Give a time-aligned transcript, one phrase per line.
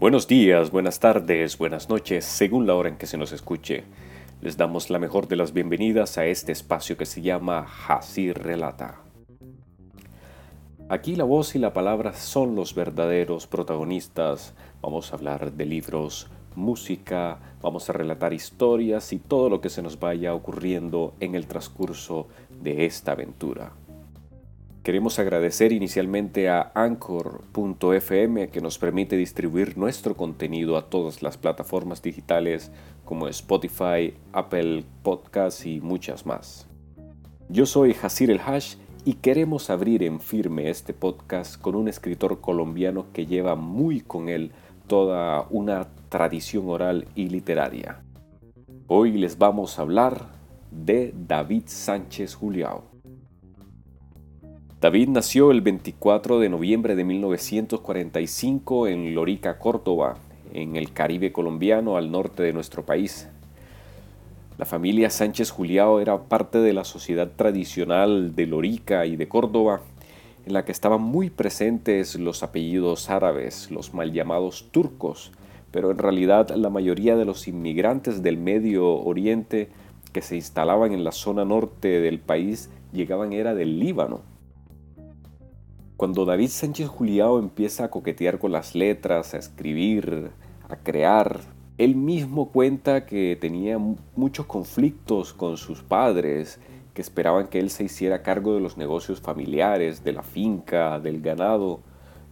[0.00, 3.84] Buenos días, buenas tardes, buenas noches, según la hora en que se nos escuche.
[4.40, 9.02] Les damos la mejor de las bienvenidas a este espacio que se llama Hasir Relata.
[10.88, 14.54] Aquí la voz y la palabra son los verdaderos protagonistas.
[14.80, 19.82] Vamos a hablar de libros, música, vamos a relatar historias y todo lo que se
[19.82, 22.26] nos vaya ocurriendo en el transcurso
[22.62, 23.72] de esta aventura.
[24.82, 32.00] Queremos agradecer inicialmente a Anchor.fm que nos permite distribuir nuestro contenido a todas las plataformas
[32.00, 32.72] digitales
[33.04, 36.66] como Spotify, Apple Podcasts y muchas más.
[37.50, 42.40] Yo soy Hasir El Hash y queremos abrir en firme este podcast con un escritor
[42.40, 44.50] colombiano que lleva muy con él
[44.86, 48.02] toda una tradición oral y literaria.
[48.86, 50.26] Hoy les vamos a hablar
[50.70, 52.89] de David Sánchez Juliao.
[54.80, 60.16] David nació el 24 de noviembre de 1945 en Lorica, Córdoba,
[60.54, 63.28] en el Caribe colombiano al norte de nuestro país.
[64.56, 69.82] La familia Sánchez Juliao era parte de la sociedad tradicional de Lorica y de Córdoba,
[70.46, 75.30] en la que estaban muy presentes los apellidos árabes, los mal llamados turcos,
[75.72, 79.68] pero en realidad la mayoría de los inmigrantes del Medio Oriente
[80.14, 84.22] que se instalaban en la zona norte del país llegaban era del Líbano.
[86.00, 90.30] Cuando David Sánchez Juliao empieza a coquetear con las letras, a escribir,
[90.66, 91.40] a crear,
[91.76, 93.76] él mismo cuenta que tenía
[94.16, 96.58] muchos conflictos con sus padres,
[96.94, 101.20] que esperaban que él se hiciera cargo de los negocios familiares, de la finca, del
[101.20, 101.80] ganado,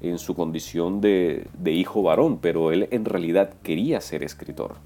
[0.00, 4.76] en su condición de, de hijo varón, pero él en realidad quería ser escritor.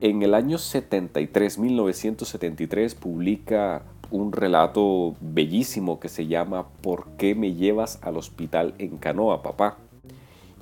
[0.00, 7.54] En el año 73, 1973, publica un relato bellísimo que se llama ¿Por qué me
[7.54, 9.78] llevas al hospital en canoa, papá?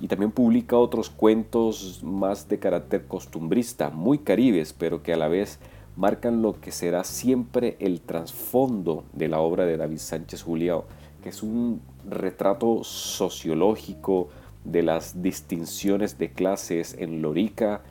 [0.01, 5.27] Y también publica otros cuentos más de carácter costumbrista, muy caribes, pero que a la
[5.27, 5.59] vez
[5.95, 10.85] marcan lo que será siempre el trasfondo de la obra de David Sánchez Juliao,
[11.21, 14.29] que es un retrato sociológico
[14.63, 17.83] de las distinciones de clases en Lorica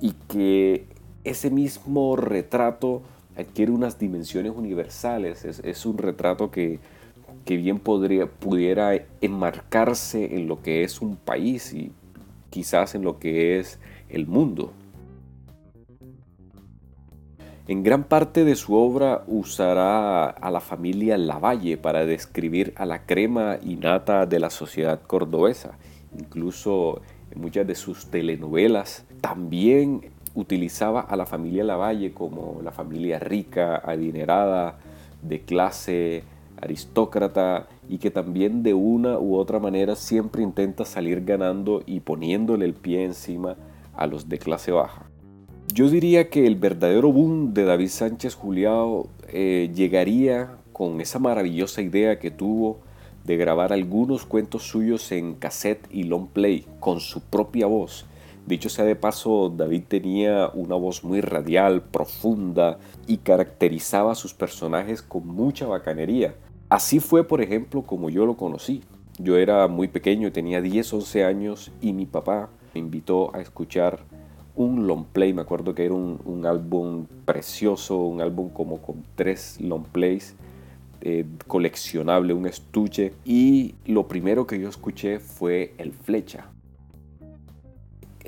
[0.00, 0.86] y que
[1.24, 3.02] ese mismo retrato
[3.40, 6.78] adquiere unas dimensiones universales, es, un retrato que,
[7.46, 11.92] bien podría, pudiera enmarcarse en lo que es un país y
[12.50, 13.78] quizás en lo que es
[14.08, 14.72] el mundo.
[17.68, 23.06] En gran parte de su obra usará a la familia Lavalle para describir a la
[23.06, 25.78] crema innata de la sociedad cordobesa.
[26.18, 33.18] Incluso en muchas de sus telenovelas también utilizaba a la familia Lavalle como la familia
[33.18, 34.78] rica, adinerada,
[35.22, 36.24] de clase
[36.60, 42.66] aristócrata y que también de una u otra manera siempre intenta salir ganando y poniéndole
[42.66, 43.56] el pie encima
[43.94, 45.06] a los de clase baja.
[45.72, 51.80] Yo diría que el verdadero boom de David Sánchez Juliao eh, llegaría con esa maravillosa
[51.82, 52.80] idea que tuvo
[53.24, 58.06] de grabar algunos cuentos suyos en cassette y long play con su propia voz
[58.50, 64.34] Dicho sea de paso, David tenía una voz muy radial, profunda y caracterizaba a sus
[64.34, 66.34] personajes con mucha bacanería.
[66.68, 68.82] Así fue, por ejemplo, como yo lo conocí.
[69.20, 74.00] Yo era muy pequeño, tenía 10, 11 años y mi papá me invitó a escuchar
[74.56, 75.32] un long play.
[75.32, 80.34] Me acuerdo que era un, álbum precioso, un álbum como con tres long plays.
[81.02, 86.50] Eh, coleccionable, un estuche y lo primero que yo escuché fue el flecha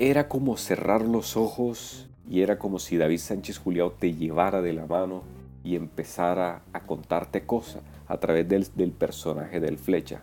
[0.09, 4.73] era como cerrar los ojos y era como si David Sánchez Juliao te llevara de
[4.73, 5.23] la mano
[5.63, 10.21] y empezara a contarte cosas a través del, del personaje del flecha.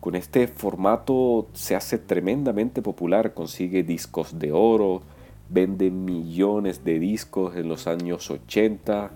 [0.00, 5.02] Con este formato se hace tremendamente popular, consigue discos de oro,
[5.48, 9.10] vende millones de discos en los años 80.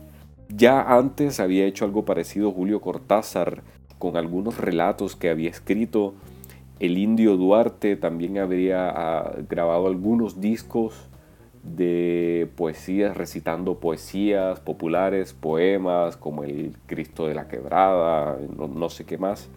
[0.49, 3.63] Ya antes había hecho algo parecido Julio Cortázar
[4.01, 6.15] con algunos relatos que había escrito
[6.83, 10.95] el indio Duarte también habría ah, grabado algunos discos
[11.63, 19.17] de poesías, recitando poesías populares, poemas como el Cristo de la Quebrada, no, sé qué
[19.17, 19.49] más.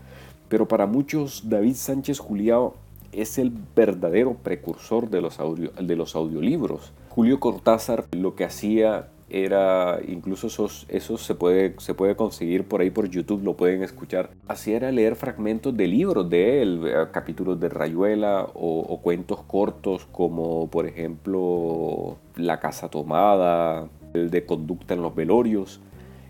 [0.50, 2.76] Pero para muchos David Sánchez Juliao
[3.12, 6.94] es el verdadero precursor de los, de los audiolibros.
[7.10, 12.82] Julio Cortázar lo que hacía era, incluso esos, esos se, puede, se puede conseguir por
[12.82, 14.30] ahí por YouTube, lo pueden escuchar.
[14.48, 20.08] Así era leer fragmentos de libros de él, eh, capítulos de Rayuela o, cuentos cortos
[20.12, 25.82] como por ejemplo La casa tomada, el de conducta en los velorios.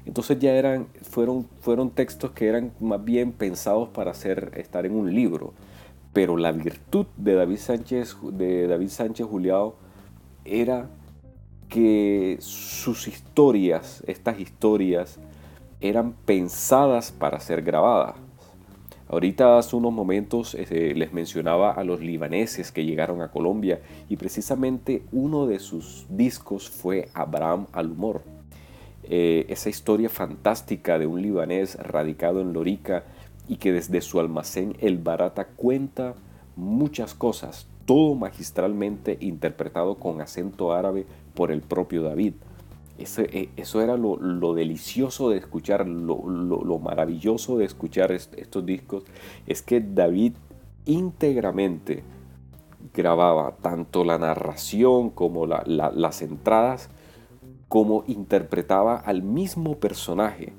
[0.06, 4.95] Entonces ya eran, fueron, fueron textos que eran más bien pensados para hacer, estar en
[4.95, 5.53] un libro.
[6.13, 9.27] Pero la virtud de David Sánchez, de David Sánchez
[10.45, 10.88] era
[11.69, 15.19] que sus historias, estas historias,
[15.81, 18.15] eran pensadas para ser grabadas.
[19.07, 23.79] Ahorita hace unos momentos eh, les mencionaba a los libaneses que llegaron a Colombia
[24.09, 28.23] y precisamente uno de sus discos fue Abraham al Humor.
[29.03, 33.03] Eh, esa historia fantástica de un libanés radicado en Lorica
[33.47, 36.15] y que desde su almacén El Barata cuenta
[36.56, 42.34] muchas cosas, todo magistralmente interpretado con acento árabe por el propio David.
[42.98, 49.04] Eh, eso, era lo, delicioso de escuchar, lo, maravilloso de escuchar estos discos,
[49.48, 50.34] es que David
[50.86, 52.04] íntegramente
[52.94, 56.90] grababa tanto la narración como las entradas,
[57.68, 60.54] como interpretaba al mismo personaje.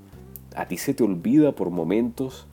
[0.54, 2.46] A ti se te olvida por momentos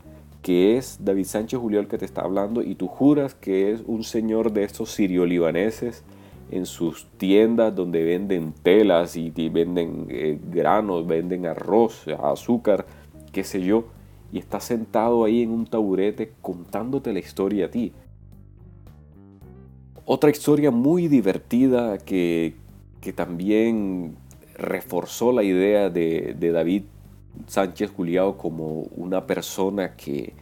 [0.44, 3.82] que es David Sánchez Julio el que te está hablando y tú juras que es
[3.88, 6.04] un señor de estos sirio-libaneses
[6.52, 12.86] en sus tiendas donde venden telas y, venden eh, granos, venden arroz, azúcar,
[13.32, 13.86] qué sé yo,
[14.32, 17.94] y está sentado ahí en un taburete contándote la historia a ti.
[20.06, 22.56] Otra historia muy divertida que,
[23.16, 24.16] también
[24.56, 26.84] reforzó la idea de, de David
[27.48, 30.34] Sánchez Juliao como una persona que,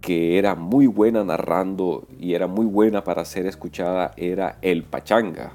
[0.00, 5.52] que era muy buena narrando y era muy buena para ser escuchada era El Pachanga.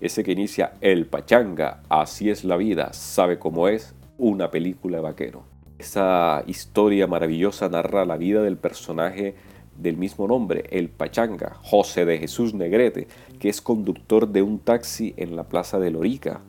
[0.00, 5.02] Ese que inicia El Pachanga, así es la vida, sabe cómo es, una película de
[5.02, 5.42] vaquero.
[5.78, 9.36] Esa historia maravillosa narra la vida del personaje
[9.76, 13.06] del mismo nombre, El Pachanga, José de Jesús Negrete,
[13.38, 16.40] que es conductor de un taxi en la plaza de Lorica.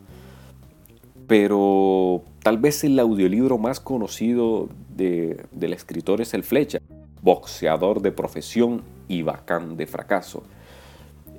[1.27, 6.80] Pero tal vez el audiolibro más conocido del escritor es El Flecha,
[7.21, 10.44] boxeador de profesión y bacán de fracaso.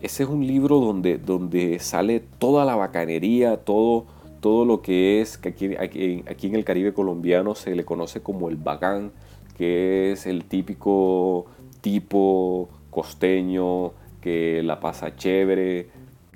[0.02, 4.06] Ese es un libro donde, donde sale toda la bacanería, todo,
[4.41, 8.49] todo lo que es, que aquí, aquí, en el Caribe colombiano se le conoce como
[8.49, 9.12] el bacán,
[9.58, 11.47] que es el típico
[11.82, 13.93] tipo costeño
[14.23, 15.88] que la pasa chévere,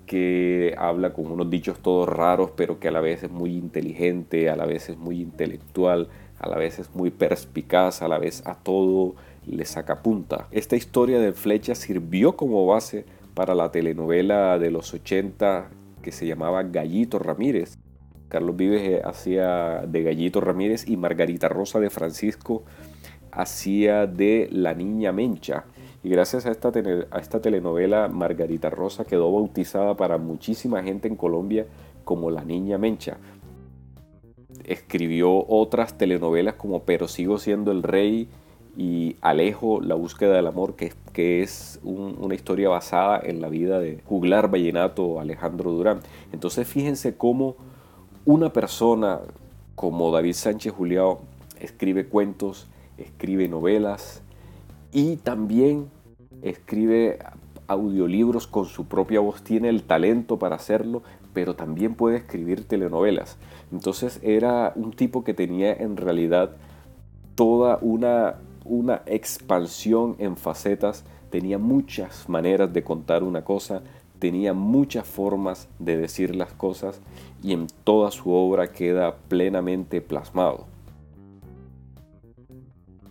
[0.07, 4.51] que habla con unos dichos todos raros, pero que a la vez es muy inteligente,
[4.51, 6.09] a la vez es muy intelectual,
[6.39, 9.15] a la vez es muy perspicaz, a la vez a todo
[9.47, 10.49] le saca punta.
[10.51, 13.05] Esta historia de Flecha sirvió como base
[13.35, 15.71] para la telenovela de los 80
[16.03, 17.79] que se llamaba Gallito Ramírez.
[18.29, 22.65] Carlos Vives eh, hacía de Gallito Ramírez y Margarita Rosa de Francisco
[23.35, 25.65] hacía de La Niña Mencha.
[26.05, 26.71] Y gracias a esta,
[27.11, 31.67] a esta telenovela, Margarita Rosa quedó bautizada para muchísima gente en Colombia
[32.05, 33.17] como La Niña Mencha.
[34.65, 38.29] Escribió otras telenovelas como Pero sigo siendo el rey
[38.77, 43.81] y Alejo, la búsqueda del amor, que, que es una historia basada en la vida
[43.81, 46.01] de juglar vallenato Alejandro Durán.
[46.33, 47.57] Entonces fíjense cómo
[48.27, 49.21] una persona
[49.75, 51.21] como David Sánchez Juliao
[51.61, 52.67] escribe cuentos,
[52.99, 54.21] escribe novelas
[54.95, 55.91] y también
[56.41, 57.19] escribe
[57.67, 61.03] audiolibros con su propia voz, tiene el talento para hacerlo,
[61.35, 63.37] pero también puede escribir telenovelas.
[63.73, 66.53] Entonces era un tipo que tenía en realidad
[67.35, 73.83] toda una una expansión en facetas, tenía muchas maneras de contar una cosa,
[74.19, 77.01] tenía muchas formas de decir las cosas
[77.43, 80.67] y en toda su obra queda plenamente plasmado.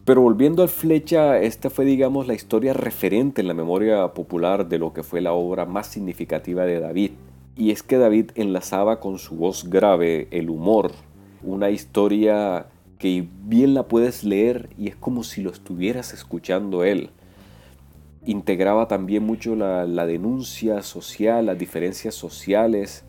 [0.05, 4.77] Pero volviendo al flecha, esta fue digamos la historia referente en la memoria popular de
[4.77, 7.11] lo que fue la obra más significativa de David.
[7.55, 10.91] Y es que David enlazaba con su voz grave el humor,
[11.41, 12.65] una historia
[12.99, 17.09] que bien la puedes leer y es como si lo estuvieras escuchando él.
[18.25, 23.05] Integraba también mucho la, denuncia social, las diferencias sociales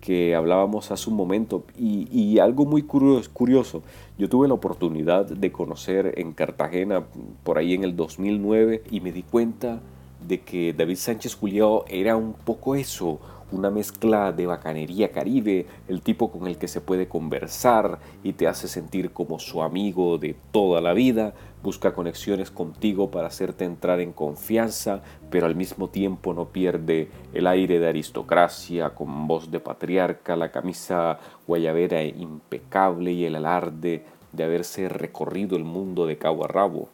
[0.00, 3.82] que hablábamos hace un momento y, algo muy curioso,
[4.18, 7.04] yo tuve la oportunidad de conocer en Cartagena
[7.44, 9.80] por ahí en el 2009 y me di cuenta
[10.26, 16.02] de que David Sánchez Juliao era un poco eso, una mezcla de bacanería caribe, el
[16.02, 20.36] tipo con el que se puede conversar y te hace sentir como su amigo de
[20.52, 26.34] toda la vida, busca conexiones contigo para hacerte entrar en confianza, pero al mismo tiempo
[26.34, 33.24] no pierde el aire de aristocracia con voz de patriarca, la camisa guayabera impecable y
[33.24, 36.90] el alarde de haberse recorrido el mundo de cabo a rabo.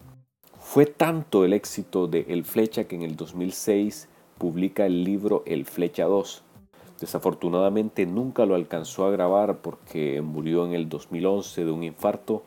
[0.60, 5.64] Fue tanto el éxito de El Flecha que en el 2006 publica el libro El
[5.64, 6.42] Flecha 2.
[7.00, 12.42] Desafortunadamente nunca lo alcanzó a grabar porque murió en el 2011 de un infarto,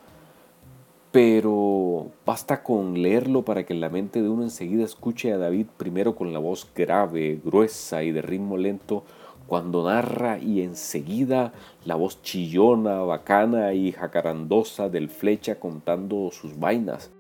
[1.12, 6.16] pero basta con leerlo para que la mente de uno enseguida escuche a David primero
[6.16, 9.04] con la voz grave, gruesa y de ritmo lento
[9.48, 11.54] cuando narra y enseguida
[11.86, 17.12] la voz chillona, bacana y jacarandosa del flecha contando sus vainas.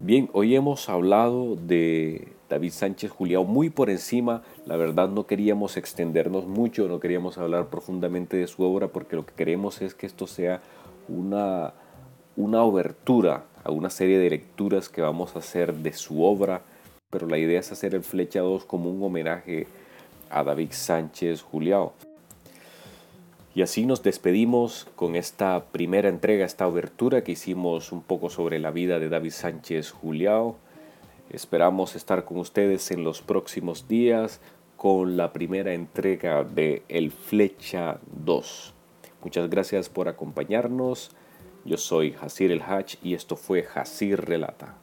[0.00, 4.42] Bien, hoy hemos hablado de David Sánchez Juliao muy por encima.
[4.66, 9.26] La verdad no queríamos extendernos mucho, no queríamos hablar profundamente de su obra porque lo
[9.26, 10.60] que queremos es que esto sea
[11.08, 11.74] una,
[12.36, 16.62] una obertura a una serie de lecturas que vamos a hacer de su obra,
[17.10, 19.66] pero la idea es hacer el Flecha 2 como un homenaje
[20.30, 21.94] a David Sánchez Juliao.
[23.54, 28.58] Y así nos despedimos con esta primera entrega, esta obertura que hicimos un poco sobre
[28.58, 30.56] la vida de David Sánchez Juliao.
[31.34, 34.40] Esperamos estar con ustedes en los próximos días
[34.76, 38.72] con la primera entrega de El Flecha 2.
[39.20, 41.10] Muchas gracias por acompañarnos.
[41.64, 44.76] Yo soy Hasir El Hach y esto fue Hasir Relata.